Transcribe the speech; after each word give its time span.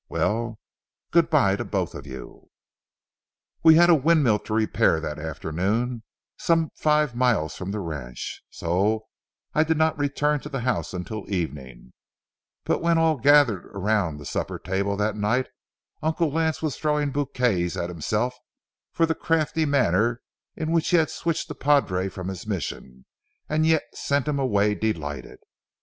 Well, 0.09 0.57
good 1.11 1.29
by 1.29 1.55
to 1.57 1.63
both 1.63 1.93
of 1.93 2.07
you." 2.07 2.49
We 3.61 3.75
had 3.75 3.91
a 3.91 3.93
windmill 3.93 4.39
to 4.39 4.53
repair 4.55 4.99
that 4.99 5.19
afternoon, 5.19 6.01
some 6.39 6.71
five 6.73 7.13
miles 7.15 7.53
from 7.55 7.69
the 7.69 7.79
ranch, 7.81 8.41
so 8.49 9.05
that 9.53 9.59
I 9.59 9.63
did 9.63 9.77
not 9.77 9.99
return 9.99 10.39
to 10.39 10.49
the 10.49 10.61
house 10.61 10.95
until 10.95 11.29
evening; 11.31 11.93
but 12.63 12.81
when 12.81 12.97
all 12.97 13.17
gathered 13.17 13.63
around 13.67 14.17
the 14.17 14.25
supper 14.25 14.57
table 14.57 14.97
that 14.97 15.15
night, 15.15 15.49
Uncle 16.01 16.31
Lance 16.31 16.63
was 16.63 16.75
throwing 16.79 17.11
bouquets 17.11 17.77
at 17.77 17.91
himself 17.91 18.35
for 18.91 19.05
the 19.05 19.13
crafty 19.13 19.65
manner 19.67 20.21
in 20.55 20.71
which 20.71 20.89
he 20.89 20.97
had 20.97 21.11
switched 21.11 21.47
the 21.47 21.53
padre 21.53 22.09
from 22.09 22.27
his 22.27 22.47
mission, 22.47 23.05
and 23.47 23.67
yet 23.67 23.83
sent 23.93 24.27
him 24.27 24.39
away 24.39 24.73
delighted. 24.73 25.37